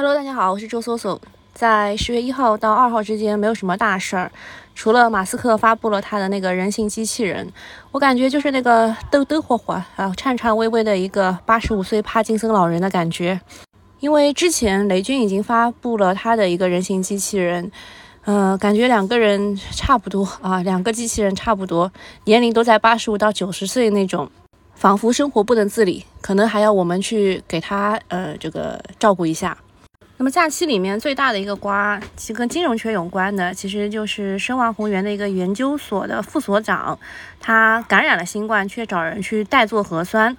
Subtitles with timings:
[0.00, 1.20] Hello，大家好，我是周搜搜。
[1.52, 4.30] 在十月一号到二号之间，没有什么大事儿，
[4.72, 7.52] 除了马斯克发布了他的那个人形机器人，
[7.90, 13.40] 我感觉就是那个抖抖火火啊，颤颤巍巍的一个八十五岁帕金森老人的感觉。
[13.98, 17.72] 因为之前雷军已经发布了他的一个人形机器人，
[18.24, 21.90] 呃，感觉两个人差不多啊，两个机器人差不多，
[22.22, 24.30] 年龄都在八十五到九十岁那种，
[24.76, 29.58] 仿佛生活不能自理，可能还要我们去给他呃这个照顾一下。
[30.20, 36.98] 那么假期里面最大的一个瓜，其实跟金融圈有关的，其实就是申万宏源的一个研究所的副所长，
[37.40, 40.36] 他感染了新冠，却找人去代做核酸。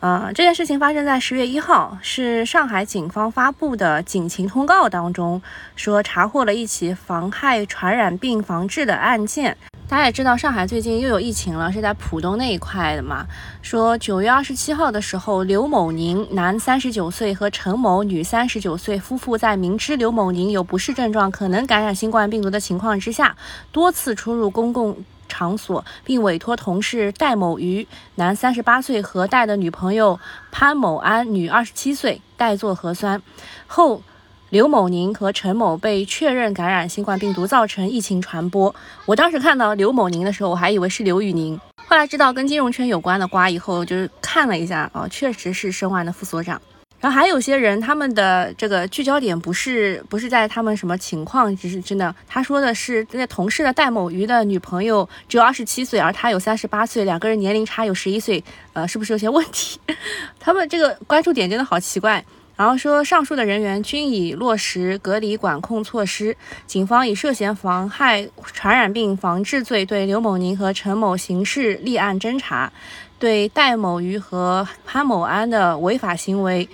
[0.00, 5.40] 呃，这件事情发生在十月一号，是上海警方发布的警情通告当中
[5.74, 9.56] 说，查获了一起妨害传染病防治的案件。
[9.86, 13.26] 大家也知道，上海最近又有疫情了，是在浦东那一块的嘛？
[13.60, 23.36] 说九月二十七号的时候，刘某宁男三十九岁和陈某女三十九岁夫妇在明知刘某宁有不适症状，可能感染新冠病毒的情况之下，
[23.72, 24.96] 多次出入公共
[25.28, 30.18] 场所，并委托同事戴某瑜男三十八岁和戴的女朋友
[30.50, 33.20] 潘某安女二十七岁代做核酸
[33.66, 34.02] 后。
[34.50, 38.72] 刘某宁和陈某被确认感染新冠病毒，造成疫情传播。
[39.04, 46.60] 我当时看到刘某宁的时候，我还以为是刘宇宁，后来知道跟金融圈有关的瓜以后，就是看了一下，哦，确实是申万的副所长。
[47.00, 58.42] 然后还有些人，他们的这个聚焦点不是不是在他们什么情况，只是真的，他说的是那同事的戴某瑜的女朋友只有二十七岁，而他有三十八岁，两个人年龄差有十一岁，
[58.72, 59.78] 呃，是不是有些问题？
[60.38, 62.24] 他们这个关注点真的好奇怪。
[62.56, 66.36] 然后说，上述的人员均已落实隔离管控措施。
[66.66, 72.72] 警方以涉嫌妨害传染病防治罪对刘某宁和陈某刑事立案侦查，
[73.18, 76.68] 对戴某瑜和潘某安的违法行为，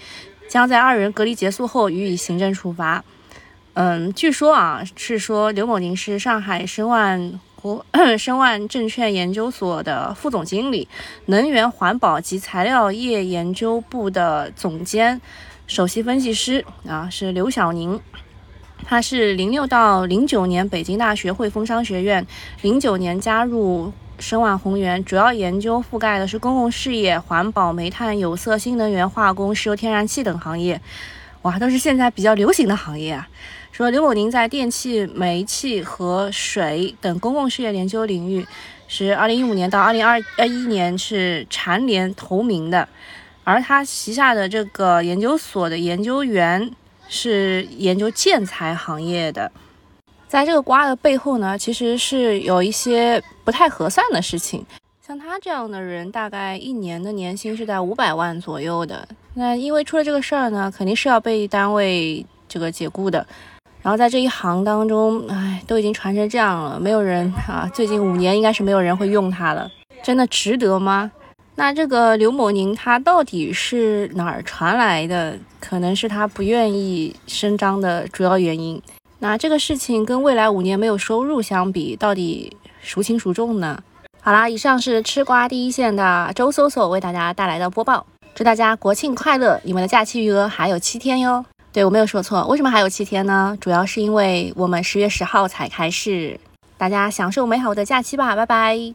[0.48, 3.02] 将在二人隔离结束后予以行政处罚。
[3.72, 7.86] 嗯，据说啊，是说刘某宁是上海申万国
[8.18, 10.86] 申万证券研究所的副总经理，
[11.26, 15.18] 能源环保及材料业研究部的总监。
[15.70, 18.00] 首席分析师啊是刘晓宁，
[18.84, 22.26] 他是零六到零九年北京大学汇丰商学院，
[22.62, 30.80] 零九年加入申万宏源，主要研究覆盖的是公共事业、环保、煤炭、有色、新能源、化工、石油天然气等行业，
[31.42, 33.28] 哇，都是现在比较流行的行业啊。
[33.70, 38.44] 说刘某宁在电气、煤气和水等公共事业研究领域，
[38.88, 42.88] 是二零一五年到二零二二一年是蝉联头名的。
[43.44, 46.70] 而他旗下的这个研究所的研究员
[47.08, 49.50] 是研究建材行业的，
[50.28, 54.64] 在这个瓜的背后呢，其实是有一些不太合算的事情。
[55.04, 59.08] 像他这样的人，大概一年的年薪是在五百万左右的。
[59.34, 63.26] 那因为出了这个事儿呢，肯定是要被单位这个解雇的。
[63.82, 69.68] 然后在这一行当中，唉，都已经传成这样了，没有人啊，最近五年应该是没有人会用它了。
[70.02, 71.10] 真的值得吗？
[71.60, 75.38] 那这个刘某宁他到底是哪儿传来的？
[75.60, 78.80] 可能是他不愿意声张的主要原因。
[79.18, 83.78] 那这个事情跟未来五年没有收入相比，到底孰轻孰重呢？
[84.22, 88.06] 好啦，以上是吃瓜第一线的周搜索为大家带来的播报。
[88.34, 89.60] 祝大家国庆快乐！
[89.62, 91.44] 你们的假期余额还有七天哟。
[91.72, 93.54] 对我没有说错，为什么还有七天呢？
[93.60, 96.40] 主要是因为我们十月十号才开市。
[96.78, 98.94] 大家享受美好的假期吧，拜拜。